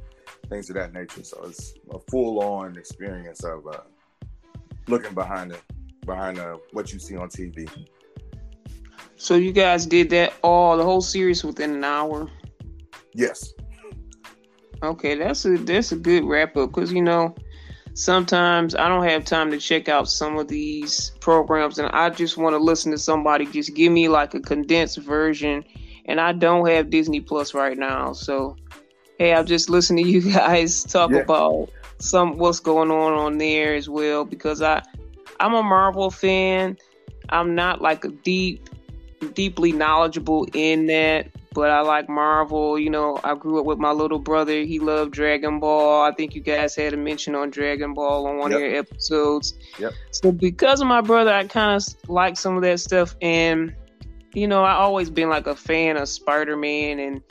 things 0.50 0.70
of 0.70 0.76
that 0.76 0.94
nature. 0.94 1.24
So 1.24 1.44
it's 1.46 1.74
a 1.92 2.00
full 2.12 2.42
on 2.42 2.78
experience 2.78 3.44
of 3.44 3.66
uh, 3.68 3.82
looking 4.88 5.14
behind 5.14 5.52
it, 5.52 5.62
behind 6.06 6.40
uh, 6.40 6.58
what 6.72 6.94
you 6.94 7.00
see 7.00 7.16
on 7.16 7.30
TV. 7.30 7.70
So 9.16 9.36
you 9.36 9.52
guys 9.52 9.86
did 9.86 10.10
that 10.12 10.34
all 10.44 10.78
the 10.78 10.84
whole 10.84 11.02
series 11.02 11.44
within 11.44 11.72
an 11.76 11.84
hour. 11.84 12.30
Yes. 13.14 13.54
Okay, 14.84 15.16
that's 15.16 15.46
a 15.46 15.58
that's 15.58 15.94
a 15.94 15.96
good 15.96 16.26
wrap 16.26 16.58
up 16.58 16.72
because 16.74 16.92
you 16.92 17.02
know 17.02 17.34
sometimes 17.94 18.76
I 18.76 18.88
don't 18.88 19.04
have 19.04 19.26
time 19.26 19.52
to 19.52 19.58
check 19.58 19.90
out 19.90 20.10
some 20.10 20.38
of 20.38 20.48
these 20.48 21.12
programs, 21.20 21.80
and 21.80 21.90
I 21.90 22.10
just 22.10 22.38
want 22.38 22.54
to 22.54 22.58
listen 22.58 22.92
to 22.92 22.98
somebody 22.98 23.46
just 23.46 23.74
give 23.74 23.92
me 23.92 24.10
like 24.10 24.34
a 24.34 24.40
condensed 24.40 24.98
version. 24.98 25.64
And 26.06 26.20
I 26.20 26.34
don't 26.34 26.68
have 26.68 26.90
Disney 26.90 27.22
Plus 27.22 27.54
right 27.54 27.78
now, 27.78 28.12
so 28.14 28.58
hey, 29.20 29.34
I'm 29.34 29.46
just 29.46 29.70
listening 29.70 30.06
to 30.06 30.12
you 30.12 30.22
guys 30.34 30.84
talk 30.84 31.12
yeah. 31.12 31.20
about 31.20 31.70
some 32.00 32.38
what's 32.38 32.60
going 32.60 32.92
on 32.92 33.14
on 33.14 33.38
there 33.38 33.76
as 33.76 33.88
well 33.88 34.26
because 34.26 34.62
I 34.62 34.82
I'm 35.40 35.54
a 35.54 35.64
Marvel 35.64 36.12
fan. 36.12 36.78
I'm 37.30 37.56
not 37.56 37.82
like 37.82 38.04
a 38.06 38.10
deep 38.10 38.70
deeply 39.34 39.72
knowledgeable 39.72 40.48
in 40.54 40.88
that 40.88 41.28
but 41.54 41.70
I 41.70 41.82
like 41.82 42.10
Marvel. 42.10 42.78
You 42.80 42.90
know, 42.90 43.20
I 43.24 43.36
grew 43.36 43.60
up 43.60 43.66
with 43.66 43.80
my 43.80 43.92
little 43.92 44.20
brother. 44.20 44.62
He 44.64 44.80
loved 44.80 45.14
Dragon 45.14 45.60
Ball. 45.60 46.04
I 46.04 46.12
think 46.14 46.36
you 46.36 46.42
guys 46.42 46.76
had 46.76 46.94
a 46.94 46.98
mention 46.98 47.36
on 47.36 47.50
Dragon 47.50 47.94
Ball 47.94 48.28
on 48.28 48.38
one 48.38 48.52
yep. 48.52 48.58
of 48.58 48.66
your 48.66 48.76
episodes. 48.76 49.54
Yep. 49.80 49.94
So 50.12 50.32
because 50.32 50.82
of 50.82 50.88
my 50.88 51.02
brother, 51.02 51.34
I 51.34 51.46
kind 51.46 51.76
of 51.76 52.10
like 52.10 52.38
some 52.38 52.56
of 52.56 52.64
that 52.64 52.80
stuff. 52.80 53.16
And 53.22 53.76
you 54.34 54.48
know, 54.48 54.64
I 54.64 54.74
always 54.74 55.10
been 55.10 55.30
like 55.30 55.48
a 55.48 55.56
fan 55.56 55.98
of 55.98 56.10
Spider 56.10 56.58
Man 56.58 57.00
and 57.00 57.22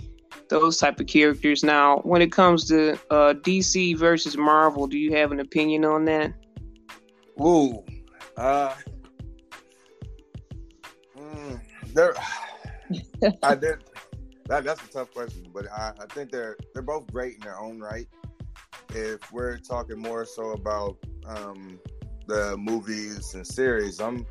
those 0.48 0.78
type 0.78 1.00
of 1.00 1.06
characters. 1.06 1.64
Now, 1.64 1.98
when 1.98 2.22
it 2.22 2.30
comes 2.30 2.66
to 2.68 2.92
uh, 3.10 3.34
DC 3.34 3.96
versus 3.98 4.36
Marvel, 4.36 4.86
do 4.86 4.98
you 4.98 5.14
have 5.16 5.32
an 5.32 5.40
opinion 5.40 5.84
on 5.84 6.04
that? 6.04 6.32
Ooh, 7.40 7.82
uh, 8.36 8.74
mm, 11.16 11.60
there. 11.94 12.14
I 13.42 13.54
did. 13.54 13.82
That, 14.52 14.64
that's 14.64 14.84
a 14.84 14.88
tough 14.88 15.10
question, 15.14 15.46
but 15.50 15.66
I, 15.72 15.94
I 15.98 16.04
think 16.12 16.30
they're 16.30 16.58
they're 16.74 16.82
both 16.82 17.10
great 17.10 17.36
in 17.36 17.40
their 17.40 17.58
own 17.58 17.80
right. 17.80 18.06
If 18.90 19.32
we're 19.32 19.56
talking 19.56 19.98
more 19.98 20.26
so 20.26 20.50
about 20.50 20.98
um, 21.24 21.80
the 22.26 22.54
movies 22.58 23.32
and 23.32 23.46
series, 23.46 23.98
I'm 23.98 24.26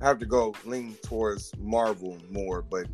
I 0.00 0.06
have 0.06 0.18
to 0.20 0.24
go 0.24 0.54
lean 0.64 0.94
towards 1.02 1.52
Marvel 1.58 2.16
more, 2.30 2.62
but 2.62 2.86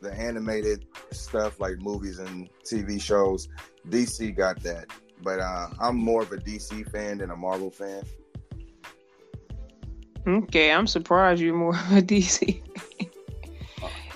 the 0.00 0.14
animated 0.14 0.86
stuff 1.10 1.58
like 1.58 1.80
movies 1.80 2.20
and 2.20 2.48
TV 2.64 3.02
shows, 3.02 3.48
DC 3.88 4.36
got 4.36 4.62
that. 4.62 4.92
But 5.22 5.40
uh, 5.40 5.70
I'm 5.80 5.96
more 5.96 6.22
of 6.22 6.30
a 6.30 6.36
DC 6.36 6.88
fan 6.92 7.18
than 7.18 7.32
a 7.32 7.36
Marvel 7.36 7.72
fan. 7.72 8.04
Okay, 10.24 10.70
I'm 10.70 10.86
surprised 10.86 11.42
you're 11.42 11.56
more 11.56 11.74
of 11.74 11.96
a 11.96 12.00
DC. 12.00 12.62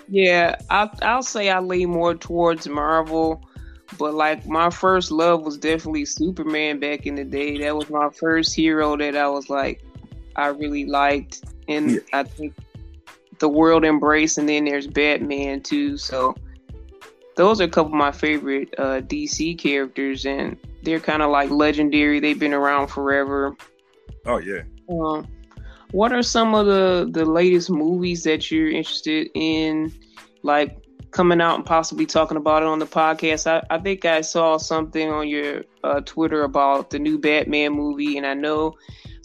Yeah, 0.08 0.56
I, 0.70 0.88
I'll 1.02 1.22
say 1.22 1.50
I 1.50 1.60
lean 1.60 1.90
more 1.90 2.14
towards 2.14 2.68
Marvel, 2.68 3.42
but 3.98 4.14
like 4.14 4.46
my 4.46 4.70
first 4.70 5.10
love 5.10 5.44
was 5.44 5.58
definitely 5.58 6.04
Superman 6.04 6.78
back 6.78 7.06
in 7.06 7.16
the 7.16 7.24
day. 7.24 7.58
That 7.58 7.76
was 7.76 7.90
my 7.90 8.10
first 8.10 8.54
hero 8.54 8.96
that 8.96 9.16
I 9.16 9.28
was 9.28 9.50
like, 9.50 9.82
I 10.36 10.48
really 10.48 10.86
liked, 10.86 11.44
and 11.68 11.92
yeah. 11.92 11.98
I 12.12 12.22
think 12.22 12.54
the 13.38 13.48
world 13.48 13.84
embrace, 13.84 14.38
and 14.38 14.48
then 14.48 14.64
there's 14.64 14.86
Batman 14.86 15.62
too. 15.62 15.96
So 15.96 16.34
those 17.36 17.60
are 17.60 17.64
a 17.64 17.68
couple 17.68 17.92
of 17.92 17.98
my 17.98 18.12
favorite 18.12 18.74
uh, 18.78 19.00
DC 19.00 19.58
characters, 19.58 20.24
and 20.24 20.56
they're 20.82 21.00
kind 21.00 21.22
of 21.22 21.30
like 21.30 21.50
legendary. 21.50 22.20
They've 22.20 22.38
been 22.38 22.54
around 22.54 22.88
forever. 22.88 23.56
Oh 24.24 24.38
yeah. 24.38 24.62
Um, 24.88 25.26
what 25.92 26.12
are 26.12 26.22
some 26.22 26.54
of 26.54 26.66
the 26.66 27.08
the 27.10 27.24
latest 27.24 27.70
movies 27.70 28.22
that 28.24 28.50
you're 28.50 28.70
interested 28.70 29.28
in 29.34 29.92
like 30.42 30.78
coming 31.10 31.40
out 31.40 31.56
and 31.56 31.64
possibly 31.64 32.04
talking 32.04 32.36
about 32.36 32.62
it 32.62 32.68
on 32.68 32.78
the 32.78 32.86
podcast? 32.86 33.46
I, 33.46 33.62
I 33.74 33.78
think 33.78 34.04
i 34.04 34.20
saw 34.20 34.56
something 34.58 35.10
on 35.10 35.28
your 35.28 35.64
uh, 35.84 36.00
twitter 36.04 36.42
about 36.42 36.90
the 36.90 36.98
new 36.98 37.18
batman 37.18 37.72
movie 37.72 38.16
and 38.16 38.26
i 38.26 38.34
know 38.34 38.74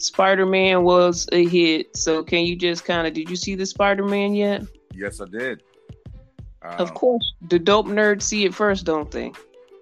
spider-man 0.02 0.82
was 0.82 1.28
a 1.32 1.46
hit. 1.46 1.96
So 1.96 2.22
can 2.22 2.44
you 2.44 2.56
just 2.56 2.84
kind 2.84 3.06
of 3.06 3.14
did 3.14 3.30
you 3.30 3.36
see 3.36 3.54
the 3.54 3.66
spider-man 3.66 4.34
yet? 4.34 4.62
Yes 4.94 5.20
i 5.20 5.26
did. 5.26 5.62
Um, 6.62 6.76
of 6.78 6.94
course. 6.94 7.24
The 7.48 7.58
dope 7.58 7.86
nerds 7.86 8.22
see 8.22 8.44
it 8.44 8.54
first 8.54 8.84
don't 8.84 9.10
they? 9.10 9.32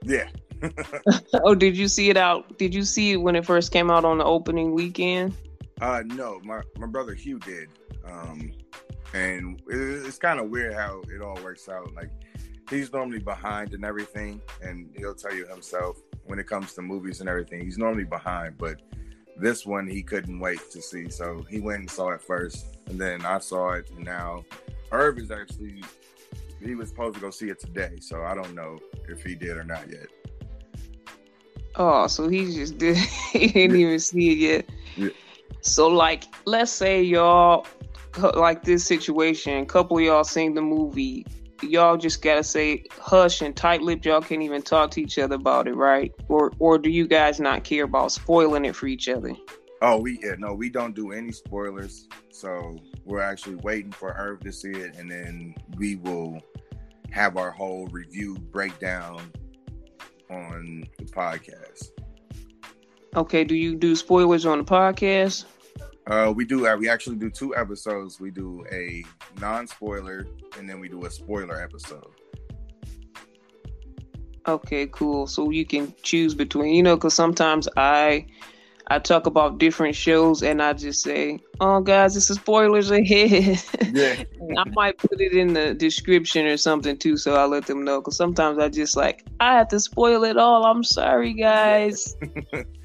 Yeah. 0.03 0.29
Oh 1.43 1.55
did 1.55 1.77
you 1.77 1.89
see 1.89 2.11
it 2.11 2.17
out 2.17 2.59
did 2.59 2.75
you 2.75 2.85
see 2.85 3.13
it 3.13 3.17
when 3.17 3.35
it 3.35 3.47
first 3.47 3.73
came 3.73 3.91
out 3.91 4.05
on 4.05 4.19
the 4.19 4.25
opening 4.25 4.75
weekend 4.75 5.35
uh, 5.81 6.03
no, 6.07 6.41
my 6.45 6.63
my 6.79 6.87
brother 6.87 7.15
Hugh 7.15 7.39
did, 7.39 7.69
um, 8.05 8.53
and 9.15 9.61
it, 9.69 10.07
it's 10.07 10.19
kind 10.19 10.39
of 10.41 10.51
weird 10.51 10.75
how 10.75 11.03
it 11.13 11.23
all 11.23 11.39
works 11.43 11.69
out. 11.69 11.93
Like 11.95 12.11
he's 12.69 12.93
normally 12.93 13.19
behind 13.19 13.73
and 13.75 13.85
everything, 13.85 14.41
and 14.63 14.91
he'll 14.97 15.15
tell 15.15 15.35
you 15.35 15.47
himself 15.47 15.99
when 16.25 16.39
it 16.39 16.47
comes 16.47 16.75
to 16.75 16.83
movies 16.83 17.21
and 17.21 17.29
everything. 17.29 17.63
He's 17.63 17.79
normally 17.79 18.05
behind, 18.05 18.59
but 18.59 18.81
this 19.37 19.65
one 19.65 19.87
he 19.87 20.03
couldn't 20.03 20.39
wait 20.39 20.61
to 20.71 20.83
see, 20.83 21.09
so 21.09 21.45
he 21.49 21.61
went 21.61 21.81
and 21.81 21.91
saw 21.91 22.11
it 22.11 22.23
first, 22.23 22.79
and 22.87 23.01
then 23.01 23.25
I 23.25 23.39
saw 23.39 23.73
it, 23.73 23.91
and 23.91 24.05
now 24.05 24.45
Irv 24.93 25.19
is 25.19 25.31
actually 25.31 25.83
he 26.63 26.75
was 26.75 26.91
supposed 26.91 27.15
to 27.15 27.21
go 27.21 27.31
see 27.31 27.49
it 27.49 27.59
today, 27.59 27.97
so 28.01 28.23
I 28.23 28.35
don't 28.35 28.55
know 28.55 28.79
if 29.09 29.25
he 29.25 29.35
did 29.35 29.57
or 29.57 29.65
not 29.65 29.91
yet. 29.91 30.09
Oh, 31.77 32.07
so 32.07 32.29
he 32.29 32.45
just 32.53 32.79
did. 32.79 32.97
he 33.33 33.47
didn't 33.47 33.77
even 33.77 33.99
see 33.99 34.33
it 34.33 34.39
yet. 34.39 34.67
Yeah. 34.97 35.09
So, 35.62 35.88
like, 35.88 36.25
let's 36.47 36.73
say 36.73 37.02
y'all, 37.02 37.67
like 38.35 38.64
this 38.64 38.85
situation, 38.85 39.62
a 39.62 39.67
couple 39.67 40.00
y'all 40.00 40.25
seen 40.25 40.55
the 40.55 40.62
movie. 40.62 41.26
Y'all 41.62 41.99
just 41.99 42.23
gotta 42.23 42.43
say 42.43 42.85
hush 42.99 43.43
and 43.43 43.55
tight 43.55 43.83
lipped. 43.83 44.07
Y'all 44.07 44.23
can't 44.23 44.43
even 44.43 44.62
talk 44.62 44.90
to 44.93 45.02
each 45.02 45.19
other 45.19 45.35
about 45.35 45.69
it, 45.69 45.75
right? 45.75 46.12
Or, 46.29 46.52
or 46.59 46.79
do 46.79 46.88
you 46.88 47.07
guys 47.07 47.38
not 47.38 47.64
care 47.64 47.85
about 47.85 48.12
spoiling 48.12 48.64
it 48.64 48.75
for 48.75 48.87
each 48.87 49.09
other? 49.09 49.35
Oh, 49.83 49.99
we 49.99 50.19
yeah, 50.23 50.35
no, 50.38 50.55
we 50.55 50.71
don't 50.71 50.95
do 50.95 51.12
any 51.12 51.33
spoilers. 51.33 52.09
So 52.31 52.79
we're 53.05 53.21
actually 53.21 53.57
waiting 53.57 53.93
for 53.93 54.12
Irv 54.12 54.40
to 54.40 54.52
see 54.52 54.71
it, 54.71 54.97
and 54.97 55.11
then 55.11 55.55
we 55.76 55.97
will 55.97 56.40
have 57.11 57.37
our 57.37 57.50
whole 57.50 57.87
review 57.88 58.37
breakdown 58.37 59.21
on 60.31 60.85
the 60.99 61.05
podcast. 61.05 61.90
Okay, 63.17 63.45
do 63.45 63.55
you 63.55 63.75
do 63.75 63.97
spoilers 63.97 64.47
on 64.47 64.59
the 64.59 64.64
podcast? 64.64 65.45
Uh, 66.07 66.33
we 66.35 66.45
do. 66.45 66.67
Uh, 66.67 66.76
we 66.76 66.88
actually 66.88 67.17
do 67.17 67.31
two 67.31 67.55
episodes. 67.57 68.21
We 68.21 68.31
do 68.31 68.64
a 68.73 69.05
non-spoiler, 69.40 70.26
and 70.59 70.69
then 70.69 70.81
we 70.81 70.88
do 70.88 71.05
a 71.05 71.11
spoiler 71.11 71.61
episode. 71.61 72.12
Okay, 74.47 74.87
cool. 74.88 75.26
So 75.26 75.50
you 75.50 75.67
can 75.67 75.95
choose 76.02 76.35
between, 76.35 76.75
you 76.75 76.83
know, 76.83 76.97
because 76.97 77.14
sometimes 77.14 77.69
I 77.76 78.26
I 78.87 78.99
talk 78.99 79.26
about 79.26 79.59
different 79.59 79.95
shows 79.95 80.43
and 80.43 80.61
I 80.61 80.73
just 80.73 81.02
say, 81.02 81.38
"Oh, 81.61 81.81
guys, 81.81 82.14
this 82.14 82.31
is 82.31 82.38
spoilers 82.38 82.90
ahead." 82.90 83.62
Yeah. 83.93 84.23
I 84.57 84.69
might 84.71 84.99
put 84.99 85.21
it 85.21 85.33
in 85.33 85.52
the 85.52 85.75
description 85.75 86.47
or 86.47 86.57
something 86.57 86.97
too, 86.97 87.17
so 87.17 87.35
I 87.35 87.45
let 87.45 87.67
them 87.67 87.85
know. 87.85 88.00
Because 88.00 88.17
sometimes 88.17 88.59
I 88.59 88.69
just 88.69 88.97
like 88.97 89.26
I 89.40 89.59
have 89.59 89.69
to 89.69 89.81
spoil 89.81 90.25
it 90.25 90.37
all. 90.37 90.64
I'm 90.64 90.85
sorry, 90.85 91.35
guys. 91.35 92.17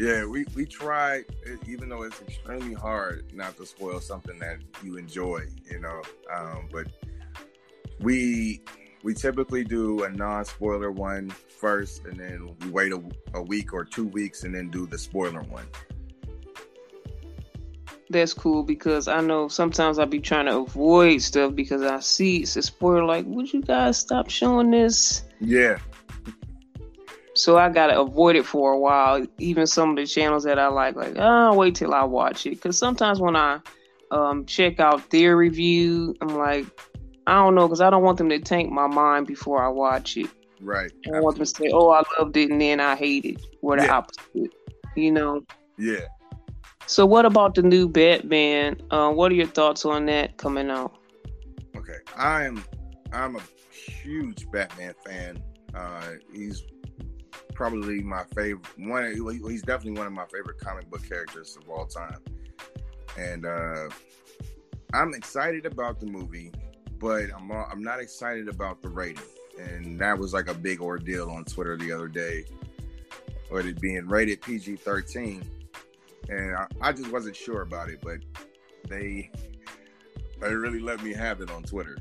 Yeah, 0.00 0.24
we 0.24 0.46
we 0.56 0.64
try, 0.64 1.24
even 1.68 1.90
though 1.90 2.04
it's 2.04 2.22
extremely 2.22 2.72
hard 2.72 3.34
not 3.34 3.58
to 3.58 3.66
spoil 3.66 4.00
something 4.00 4.38
that 4.38 4.56
you 4.82 4.96
enjoy, 4.96 5.42
you 5.70 5.78
know. 5.78 6.00
Um, 6.34 6.70
but 6.72 6.86
we 7.98 8.62
we 9.02 9.12
typically 9.12 9.62
do 9.62 10.04
a 10.04 10.08
non-spoiler 10.08 10.90
one 10.90 11.28
first, 11.28 12.06
and 12.06 12.18
then 12.18 12.56
we 12.62 12.70
wait 12.70 12.92
a, 12.92 13.02
a 13.34 13.42
week 13.42 13.74
or 13.74 13.84
two 13.84 14.06
weeks, 14.06 14.44
and 14.44 14.54
then 14.54 14.70
do 14.70 14.86
the 14.86 14.96
spoiler 14.96 15.42
one. 15.42 15.66
That's 18.08 18.32
cool 18.32 18.62
because 18.62 19.06
I 19.06 19.20
know 19.20 19.48
sometimes 19.48 19.98
I'll 19.98 20.06
be 20.06 20.20
trying 20.20 20.46
to 20.46 20.60
avoid 20.60 21.20
stuff 21.20 21.54
because 21.54 21.82
I 21.82 22.00
see 22.00 22.38
it's 22.38 22.56
a 22.56 22.62
spoiler. 22.62 23.04
Like, 23.04 23.26
would 23.26 23.52
you 23.52 23.60
guys 23.60 23.98
stop 23.98 24.30
showing 24.30 24.70
this? 24.70 25.24
Yeah, 25.42 25.76
so 27.40 27.56
I 27.56 27.70
gotta 27.70 27.98
avoid 27.98 28.36
it 28.36 28.44
for 28.44 28.72
a 28.72 28.78
while. 28.78 29.26
Even 29.38 29.66
some 29.66 29.90
of 29.90 29.96
the 29.96 30.06
channels 30.06 30.44
that 30.44 30.58
I 30.58 30.68
like, 30.68 30.94
like 30.94 31.16
oh, 31.18 31.54
wait 31.54 31.74
till 31.74 31.94
I 31.94 32.04
watch 32.04 32.44
it. 32.44 32.50
Because 32.50 32.76
sometimes 32.76 33.18
when 33.18 33.34
I 33.34 33.60
um, 34.10 34.44
check 34.44 34.78
out 34.78 35.08
their 35.10 35.36
review, 35.36 36.14
I'm 36.20 36.36
like, 36.36 36.66
I 37.26 37.34
don't 37.34 37.54
know, 37.54 37.66
because 37.66 37.80
I 37.80 37.88
don't 37.88 38.02
want 38.02 38.18
them 38.18 38.28
to 38.28 38.38
tank 38.38 38.70
my 38.70 38.86
mind 38.86 39.26
before 39.26 39.64
I 39.64 39.68
watch 39.68 40.18
it. 40.18 40.28
Right. 40.60 40.92
I 41.06 41.12
don't 41.12 41.22
want 41.22 41.36
them 41.36 41.46
to 41.46 41.50
say, 41.50 41.70
"Oh, 41.72 41.90
I 41.90 42.02
loved 42.18 42.36
it," 42.36 42.50
and 42.50 42.60
then 42.60 42.80
I 42.80 42.94
hate 42.94 43.24
it, 43.24 43.40
or 43.62 43.78
the 43.78 43.84
yeah. 43.84 43.94
opposite. 43.94 44.52
You 44.94 45.12
know. 45.12 45.40
Yeah. 45.78 46.06
So, 46.86 47.06
what 47.06 47.24
about 47.24 47.54
the 47.54 47.62
new 47.62 47.88
Batman? 47.88 48.82
Uh, 48.90 49.10
what 49.10 49.32
are 49.32 49.34
your 49.34 49.46
thoughts 49.46 49.86
on 49.86 50.04
that 50.06 50.36
coming 50.36 50.68
out? 50.68 50.92
Okay, 51.74 51.98
I 52.16 52.44
am. 52.44 52.62
I'm 53.12 53.36
a 53.36 53.42
huge 53.72 54.50
Batman 54.50 54.94
fan. 55.06 55.42
Uh, 55.72 56.16
he's 56.34 56.64
probably 57.60 58.00
my 58.00 58.24
favorite 58.34 58.66
one. 58.78 59.12
He's 59.50 59.60
definitely 59.60 59.98
one 59.98 60.06
of 60.06 60.14
my 60.14 60.24
favorite 60.32 60.58
comic 60.58 60.88
book 60.88 61.06
characters 61.06 61.58
of 61.60 61.68
all 61.68 61.84
time, 61.84 62.16
and 63.18 63.44
uh, 63.44 63.90
I'm 64.94 65.12
excited 65.12 65.66
about 65.66 66.00
the 66.00 66.06
movie, 66.06 66.52
but 66.98 67.24
I'm 67.36 67.52
I'm 67.52 67.82
not 67.82 68.00
excited 68.00 68.48
about 68.48 68.80
the 68.80 68.88
rating. 68.88 69.22
and 69.58 70.00
that 70.00 70.18
was 70.18 70.32
like 70.32 70.48
a 70.48 70.54
big 70.54 70.80
ordeal 70.80 71.28
on 71.28 71.44
Twitter 71.44 71.76
the 71.76 71.92
other 71.92 72.08
day, 72.08 72.46
with 73.50 73.66
it 73.66 73.78
being 73.78 74.08
rated 74.08 74.40
PG 74.40 74.76
thirteen, 74.76 75.44
and 76.30 76.56
I, 76.56 76.66
I 76.80 76.92
just 76.92 77.12
wasn't 77.12 77.36
sure 77.36 77.60
about 77.60 77.90
it, 77.90 78.00
but 78.02 78.20
they 78.88 79.30
they 80.40 80.54
really 80.54 80.80
let 80.80 81.02
me 81.02 81.12
have 81.12 81.42
it 81.42 81.50
on 81.50 81.62
Twitter. 81.62 81.98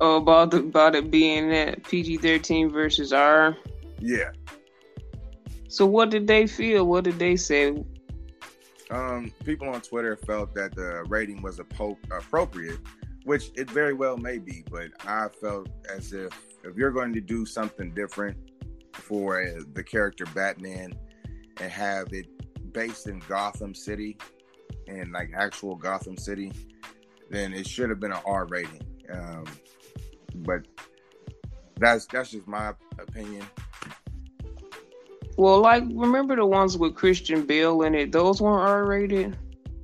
Oh, 0.00 0.16
about 0.16 0.50
the, 0.50 0.58
about 0.58 0.94
it 0.94 1.10
being 1.10 1.50
that 1.50 1.84
PG 1.84 2.18
thirteen 2.18 2.70
versus 2.70 3.12
R. 3.12 3.56
Yeah. 3.98 4.30
So 5.68 5.86
what 5.86 6.10
did 6.10 6.26
they 6.26 6.46
feel? 6.46 6.86
What 6.86 7.04
did 7.04 7.18
they 7.18 7.36
say? 7.36 7.84
Um, 8.90 9.32
people 9.44 9.68
on 9.68 9.80
Twitter 9.82 10.16
felt 10.16 10.54
that 10.54 10.74
the 10.74 11.04
rating 11.08 11.42
was 11.42 11.60
appropriate, 11.60 12.80
which 13.24 13.50
it 13.54 13.70
very 13.70 13.92
well 13.94 14.16
may 14.16 14.38
be, 14.38 14.64
but 14.70 14.88
I 15.06 15.28
felt 15.28 15.68
as 15.94 16.12
if 16.12 16.32
if 16.64 16.76
you're 16.76 16.90
going 16.90 17.12
to 17.12 17.20
do 17.20 17.46
something 17.46 17.92
different 17.92 18.36
for 18.92 19.42
uh, 19.42 19.60
the 19.74 19.82
character 19.82 20.24
Batman 20.34 20.92
and 21.60 21.70
have 21.70 22.12
it 22.12 22.26
based 22.72 23.06
in 23.06 23.20
Gotham 23.28 23.74
City 23.74 24.18
and 24.88 25.12
like 25.12 25.30
actual 25.36 25.76
Gotham 25.76 26.16
City, 26.16 26.52
then 27.30 27.52
it 27.52 27.66
should 27.66 27.90
have 27.90 28.00
been 28.00 28.12
an 28.12 28.22
R 28.24 28.46
rating. 28.46 28.82
Um, 29.12 29.44
but 30.34 30.66
that's 31.76 32.06
that's 32.06 32.30
just 32.30 32.46
my 32.46 32.74
opinion. 32.98 33.44
Well, 35.36 35.60
like 35.60 35.84
remember 35.92 36.36
the 36.36 36.46
ones 36.46 36.76
with 36.76 36.94
Christian 36.94 37.46
Bale 37.46 37.82
in 37.82 37.94
it? 37.94 38.12
Those 38.12 38.40
weren't 38.40 38.68
R 38.68 38.86
rated. 38.86 39.38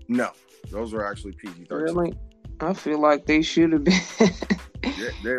No, 0.08 0.30
those 0.70 0.92
were 0.92 1.06
actually 1.06 1.32
PG 1.32 1.64
thirteen. 1.64 1.96
Really? 1.96 2.14
I 2.60 2.72
feel 2.72 2.98
like 2.98 3.26
they 3.26 3.42
should 3.42 3.72
have 3.72 3.84
been. 3.84 4.00
yeah, 5.24 5.38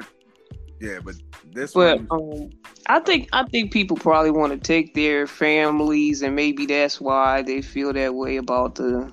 yeah, 0.79 0.99
but 1.03 1.15
this 1.51 1.73
but 1.73 2.01
one... 2.09 2.43
um, 2.43 2.49
I 2.87 2.99
think 2.99 3.29
I 3.33 3.43
think 3.43 3.71
people 3.71 3.97
probably 3.97 4.31
want 4.31 4.53
to 4.53 4.59
take 4.59 4.93
their 4.93 5.27
families, 5.27 6.21
and 6.21 6.35
maybe 6.35 6.65
that's 6.65 7.01
why 7.01 7.41
they 7.41 7.61
feel 7.61 7.93
that 7.93 8.13
way 8.13 8.37
about 8.37 8.75
the 8.75 9.11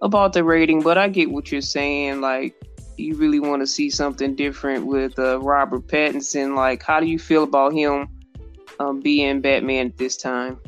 about 0.00 0.32
the 0.32 0.44
rating. 0.44 0.82
But 0.82 0.98
I 0.98 1.08
get 1.08 1.30
what 1.30 1.52
you're 1.52 1.60
saying. 1.60 2.20
Like, 2.20 2.54
you 2.96 3.14
really 3.16 3.40
want 3.40 3.62
to 3.62 3.66
see 3.66 3.90
something 3.90 4.34
different 4.34 4.86
with 4.86 5.18
uh, 5.18 5.40
Robert 5.40 5.86
Pattinson. 5.86 6.54
Like, 6.54 6.82
how 6.82 7.00
do 7.00 7.06
you 7.06 7.18
feel 7.18 7.42
about 7.42 7.72
him 7.72 8.08
um, 8.78 9.00
being 9.00 9.40
Batman 9.40 9.86
at 9.86 9.96
this 9.96 10.16
time? 10.16 10.58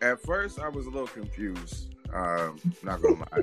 At 0.00 0.22
first, 0.22 0.60
I 0.60 0.68
was 0.68 0.86
a 0.86 0.90
little 0.90 1.08
confused. 1.08 1.94
Um, 2.12 2.58
not 2.82 3.02
gonna 3.02 3.26
lie, 3.32 3.42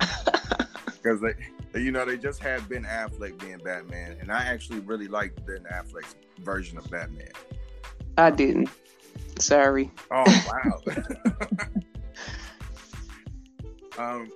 because 0.86 1.20
they, 1.20 1.80
you 1.80 1.92
know, 1.92 2.06
they 2.06 2.16
just 2.16 2.40
had 2.40 2.66
Ben 2.68 2.84
Affleck 2.84 3.38
being 3.38 3.58
Batman, 3.58 4.16
and 4.20 4.32
I 4.32 4.44
actually 4.44 4.80
really 4.80 5.08
liked 5.08 5.44
Ben 5.46 5.66
Affleck's 5.70 6.16
version 6.38 6.78
of 6.78 6.88
Batman. 6.90 7.28
I 8.16 8.30
didn't. 8.30 8.70
Sorry. 9.38 9.90
Oh 10.10 10.24
wow. 10.48 10.80
um, 13.98 14.30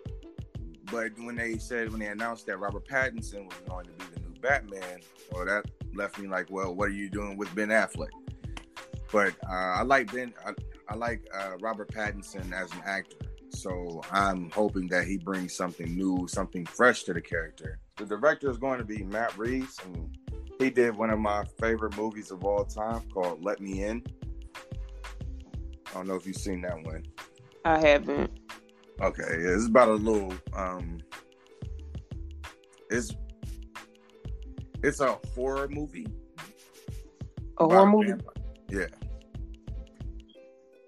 but 0.91 1.13
when 1.19 1.37
they 1.37 1.59
said 1.59 1.91
when 1.91 2.01
they 2.01 2.07
announced 2.07 2.47
that 2.47 2.59
Robert 2.59 2.87
Pattinson 2.87 3.47
was 3.47 3.59
going 3.69 3.87
to 3.87 3.93
be 3.93 4.05
the 4.15 4.21
new 4.21 4.41
Batman, 4.41 5.01
well, 5.33 5.45
that 5.45 5.65
left 5.95 6.19
me 6.19 6.29
like, 6.29 6.47
well, 6.51 6.75
what 6.75 6.89
are 6.89 6.93
you 6.93 7.09
doing 7.11 7.37
with 7.37 7.55
Ben 7.55 7.69
Affleck? 7.69 8.11
But 9.13 9.35
uh, 9.49 9.53
I 9.53 9.83
like 9.83 10.13
Ben. 10.13 10.33
I, 10.47 10.53
I 10.89 10.95
like 10.95 11.27
uh, 11.35 11.57
Robert 11.61 11.91
Pattinson 11.93 12.53
as 12.53 12.73
an 12.73 12.83
actor, 12.85 13.17
so 13.51 14.03
I'm 14.11 14.51
hoping 14.51 14.87
that 14.89 15.07
he 15.07 15.19
brings 15.19 15.55
something 15.55 15.95
new, 15.95 16.27
something 16.29 16.67
fresh 16.67 17.05
to 17.05 17.15
the 17.15 17.21
character. 17.21 17.79
The 17.97 18.07
director 18.07 18.51
is 18.51 18.59
going 18.59 18.79
to 18.79 18.85
be 18.85 19.03
Matt 19.03 19.37
Reeves, 19.37 19.79
and 19.85 20.17
he 20.59 20.71
did 20.71 20.97
one 20.97 21.11
of 21.11 21.19
my 21.19 21.45
favorite 21.61 21.97
movies 21.97 22.31
of 22.31 22.45
all 22.45 22.65
time 22.65 23.03
called 23.13 23.45
Let 23.45 23.61
Me 23.61 23.85
In. 23.85 24.03
I 25.89 25.95
don't 25.95 26.07
know 26.07 26.15
if 26.15 26.27
you've 26.27 26.37
seen 26.37 26.61
that 26.63 26.83
one. 26.85 27.07
I 27.65 27.79
haven't. 27.81 28.31
Okay, 29.01 29.23
yeah, 29.23 29.55
it's 29.55 29.67
about 29.67 29.89
a 29.89 29.95
little 29.95 30.35
um 30.55 30.99
it's 32.91 33.15
it's 34.83 35.01
a 35.01 35.19
horror 35.35 35.69
movie. 35.69 36.07
A 37.59 37.65
horror 37.65 37.87
movie? 37.87 38.13
Yeah. 38.71 38.87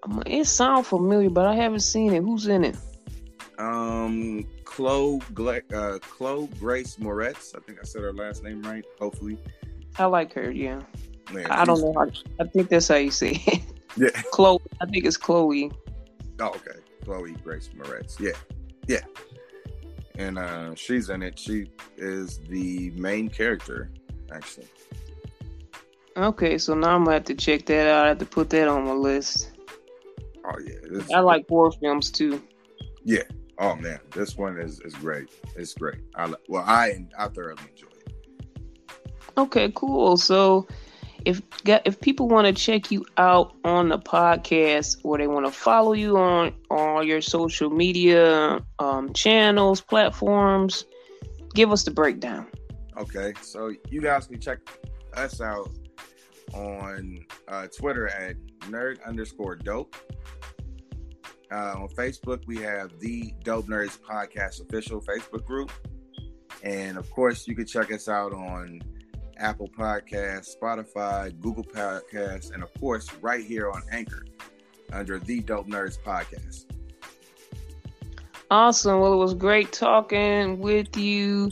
Um, 0.04 0.22
it 0.26 0.46
sounds 0.46 0.88
familiar, 0.88 1.30
but 1.30 1.46
I 1.46 1.54
haven't 1.54 1.80
seen 1.80 2.14
it. 2.14 2.22
Who's 2.22 2.46
in 2.46 2.64
it? 2.64 2.76
Um, 3.58 4.46
Chloe, 4.64 5.20
uh, 5.74 5.98
Chloe 6.00 6.48
Grace 6.58 6.96
Moretz. 6.96 7.54
I 7.54 7.60
think 7.60 7.78
I 7.80 7.84
said 7.84 8.02
her 8.02 8.12
last 8.12 8.42
name 8.42 8.62
right. 8.62 8.84
Hopefully, 8.98 9.38
I 9.98 10.06
like 10.06 10.32
her. 10.34 10.50
Yeah, 10.50 10.80
Man, 11.32 11.46
I 11.46 11.64
don't 11.64 11.80
know. 11.80 11.92
How, 11.92 12.06
I 12.40 12.48
think 12.48 12.70
that's 12.70 12.88
how 12.88 12.96
you 12.96 13.10
say 13.10 13.42
it. 13.46 13.62
Yeah, 13.96 14.08
Chloe. 14.32 14.60
I 14.80 14.86
think 14.86 15.04
it's 15.04 15.16
Chloe. 15.16 15.70
Oh, 16.38 16.48
okay. 16.48 16.78
Chloe 17.04 17.32
Grace 17.44 17.70
Moretz. 17.76 18.18
Yeah, 18.18 18.32
yeah. 18.86 19.04
And 20.16 20.38
uh, 20.38 20.74
she's 20.74 21.08
in 21.08 21.22
it. 21.22 21.38
She 21.38 21.70
is 21.96 22.38
the 22.40 22.90
main 22.90 23.28
character, 23.28 23.90
actually. 24.32 24.68
Okay, 26.16 26.58
so 26.58 26.74
now 26.74 26.96
I'm 26.96 27.04
gonna 27.04 27.14
have 27.14 27.24
to 27.24 27.34
check 27.34 27.66
that 27.66 27.86
out. 27.86 28.04
I 28.04 28.08
have 28.08 28.18
to 28.18 28.26
put 28.26 28.50
that 28.50 28.68
on 28.68 28.84
my 28.84 28.92
list. 28.92 29.52
Oh 30.44 30.58
yeah, 30.64 31.02
I 31.14 31.20
like 31.20 31.48
horror 31.48 31.72
films 31.72 32.10
too. 32.10 32.42
Yeah. 33.04 33.22
Oh 33.58 33.76
man, 33.76 34.00
this 34.12 34.36
one 34.36 34.58
is 34.58 34.80
is 34.80 34.94
great. 34.94 35.30
It's 35.56 35.74
great. 35.74 36.00
I 36.16 36.32
well, 36.48 36.64
I 36.66 37.06
I 37.18 37.28
thoroughly 37.28 37.62
enjoy 37.70 37.88
it. 38.06 38.12
Okay, 39.38 39.72
cool. 39.74 40.16
So 40.16 40.66
if 41.24 41.42
if 41.64 42.00
people 42.00 42.28
want 42.28 42.46
to 42.46 42.52
check 42.52 42.90
you 42.90 43.04
out 43.16 43.54
on 43.64 43.88
the 43.88 43.98
podcast 43.98 44.96
or 45.02 45.18
they 45.18 45.26
want 45.26 45.46
to 45.46 45.52
follow 45.52 45.92
you 45.92 46.16
on 46.16 46.54
on 46.70 47.06
your 47.06 47.20
social 47.20 47.70
media 47.70 48.60
um, 48.78 49.12
channels 49.12 49.80
platforms 49.80 50.84
give 51.54 51.72
us 51.72 51.82
the 51.82 51.90
breakdown. 51.90 52.46
Okay 52.96 53.32
so 53.42 53.72
you 53.88 54.00
guys 54.00 54.26
can 54.26 54.40
check 54.40 54.58
us 55.14 55.40
out 55.40 55.70
on 56.54 57.18
uh, 57.48 57.66
twitter 57.76 58.08
at 58.08 58.36
nerd 58.62 59.04
underscore 59.04 59.56
dope. 59.56 59.94
Uh, 61.52 61.74
on 61.78 61.88
facebook 61.88 62.42
we 62.46 62.56
have 62.56 62.98
the 63.00 63.34
dope 63.44 63.66
nerds 63.66 63.98
podcast 63.98 64.60
official 64.60 65.00
facebook 65.00 65.44
group. 65.44 65.72
And 66.62 66.98
of 66.98 67.10
course 67.10 67.48
you 67.48 67.54
can 67.54 67.66
check 67.66 67.92
us 67.92 68.08
out 68.08 68.32
on 68.32 68.80
Apple 69.40 69.68
Podcasts, 69.68 70.56
Spotify, 70.56 71.38
Google 71.40 71.64
Podcasts, 71.64 72.52
and 72.52 72.62
of 72.62 72.72
course, 72.74 73.12
right 73.20 73.44
here 73.44 73.70
on 73.70 73.82
Anchor 73.90 74.24
under 74.92 75.18
the 75.18 75.40
Dope 75.40 75.66
Nerds 75.66 75.98
Podcast. 75.98 76.66
Awesome. 78.50 79.00
Well, 79.00 79.12
it 79.12 79.16
was 79.16 79.34
great 79.34 79.72
talking 79.72 80.58
with 80.58 80.96
you. 80.96 81.50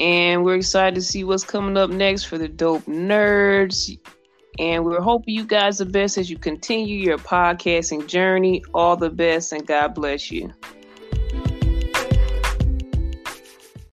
And 0.00 0.44
we're 0.44 0.56
excited 0.56 0.96
to 0.96 1.02
see 1.02 1.22
what's 1.22 1.44
coming 1.44 1.76
up 1.76 1.90
next 1.90 2.24
for 2.24 2.36
the 2.36 2.48
Dope 2.48 2.84
Nerds. 2.86 3.96
And 4.58 4.84
we're 4.84 5.00
hoping 5.00 5.34
you 5.34 5.44
guys 5.44 5.78
the 5.78 5.86
best 5.86 6.18
as 6.18 6.28
you 6.28 6.36
continue 6.36 6.96
your 6.96 7.18
podcasting 7.18 8.06
journey. 8.08 8.64
All 8.74 8.96
the 8.96 9.10
best, 9.10 9.52
and 9.52 9.66
God 9.66 9.94
bless 9.94 10.30
you. 10.30 10.52